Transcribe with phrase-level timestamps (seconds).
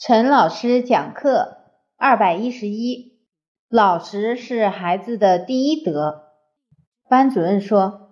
[0.00, 1.58] 陈老师讲课
[1.98, 3.18] 二百一十一，
[3.68, 6.22] 老实是孩子的第一德。
[7.06, 8.08] 班主任说，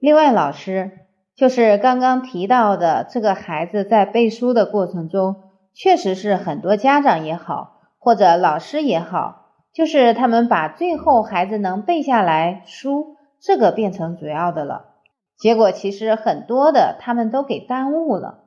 [0.00, 1.06] 另外老师
[1.36, 5.36] 就是刚刚提到的这个孩子在背书的过程中，
[5.72, 14.96] 确实是很多家长也好，或者老师也好，就是他们把最后孩子能背下来书这个变成主要的了，
[15.38, 18.46] 结果其实很多的他们都给耽误了。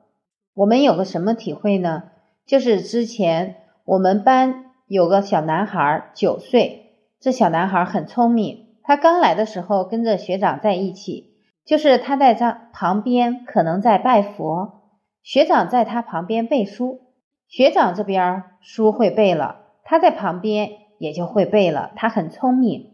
[0.52, 2.10] 我们有个什么体会呢？
[2.46, 8.76] 就是之前我们班有个小男孩，九岁，这小男孩很聪明。
[8.82, 14.82] 他刚来的时候跟着学长在一起，就是他在他旁边可能在拜佛，
[15.22, 17.00] 学长在他旁边背书，
[17.48, 21.92] 学长这边书会背了，他在旁边也就会背了。
[21.96, 22.92] 他很聪明。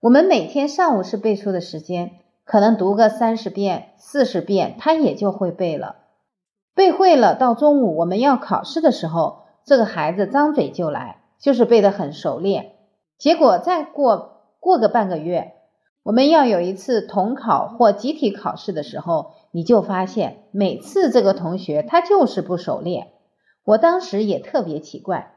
[0.00, 2.12] 我们每天上午是背书的时间，
[2.44, 6.01] 可能读个三十遍、四十遍，他也就会背了。
[6.74, 12.72] 背会了，到中午我们要考试的时候，这个孩子张嘴就来，就是背得很熟练。
[13.18, 15.52] 结果再过过个半个月，
[16.02, 23.08] 我们要有一次统考或集体考试的时候，你就发现每次这个同学他就是不熟练。
[23.64, 25.34] 我当时也特别奇怪，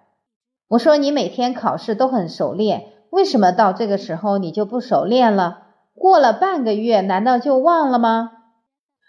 [0.70, 5.60] 我说你每天考试都很熟练，为什么到这个时候你就不熟练了？
[5.94, 8.32] 过了半个月，难道就忘了吗？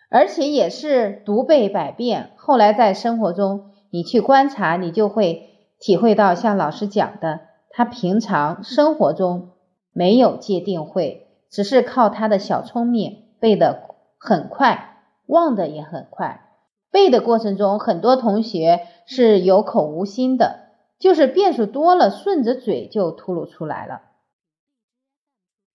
[0.09, 7.41] 而且也是读背百遍，后来在生活中你去观察，你就会体会到，像老师讲的，
[7.71, 9.51] 他平常生活中
[9.93, 13.83] 没有界定会，只是靠他的小聪明背得
[14.19, 16.51] 很快，忘的也很快。
[16.91, 20.69] 背的过程中，很多同学是有口无心的，
[21.01, 24.03] 就是变数多了，顺着嘴就吐露出来了。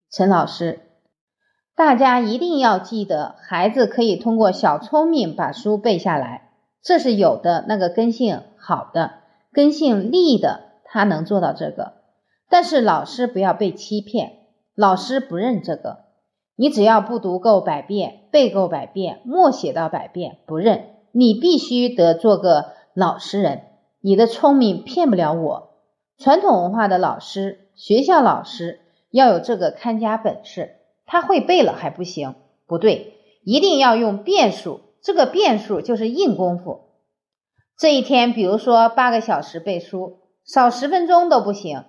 [0.09, 0.90] 陈老师。
[1.75, 6.51] 大家一定要记得，孩子可以通过小聪明把书背下来，
[6.83, 7.65] 这是有的。
[7.67, 9.13] 那个根性好的、
[9.51, 11.93] 根性利的，他能做到这个。
[12.49, 14.33] 但是老师不要被欺骗，
[14.75, 15.99] 老师不认这个。
[16.57, 20.89] 你只要不读够百遍，背够百遍，默写到百遍，不认。
[21.13, 23.63] 你必须得做个老实人。
[24.01, 25.69] 你的聪明骗不了我。
[26.17, 30.75] 传统文化的老师、学校老师要有这个看家本事。
[31.11, 32.35] 他会背了还不行，
[32.65, 34.79] 不对，一定要用变数。
[35.03, 36.83] 这个变数就是硬功夫。
[37.77, 41.83] 这一天，比如说八个小时背书，少十分钟都不行。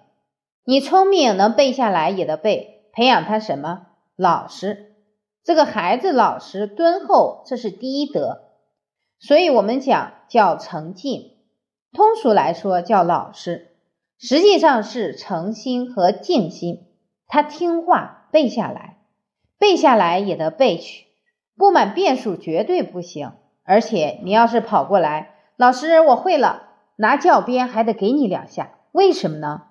[0.65, 3.87] 你聪明能背下来也得背，培养他什么？
[4.17, 4.97] 老实。
[5.45, 8.41] 这个孩子老实敦厚，这是第一德。
[9.21, 11.37] 所以我们讲叫诚敬，
[11.93, 13.77] 通俗来说叫老实，
[14.19, 16.89] 实际上是诚心和静心。
[17.29, 18.99] 他听话背下来。
[19.63, 21.07] 背下来也得背去，
[21.57, 23.31] 不满变数绝对不行。
[23.63, 28.73] 而且你要是跑过来，老师我会了，拿教鞭还得给你两下。
[28.91, 29.63] 为什么呢？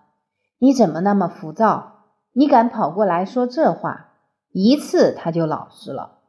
[0.59, 2.06] 你怎么那么浮躁？
[2.31, 4.12] 你敢跑过来说这话，
[4.53, 6.19] 一次他就老实了。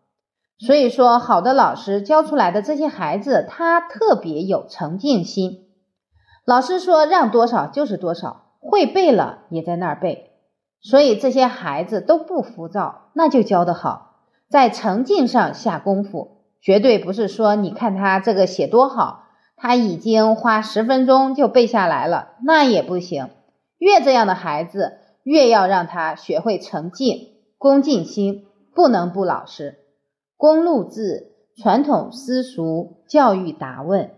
[0.58, 5.68] 所以说，好的老师教出来的这些孩子，他特别有诚敬心。
[6.44, 10.32] 老师说让多少就是多少，会背了也在那儿背。
[10.80, 14.16] 所以这些孩子都不浮躁，那就教得好，
[14.48, 19.24] 在成绩上下功夫，绝对不是说你看他这个写多好，
[19.56, 23.28] 他已经花十分钟就背下来了，那也不行。
[23.78, 27.28] 越这样的孩子，越要让他学会成敬、
[27.58, 29.78] 恭敬心，不能不老实。
[30.36, 34.10] 公路字，传统私塾教育答问。